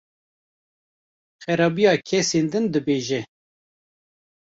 [1.43, 3.19] Xerabiya kesên din dibêje.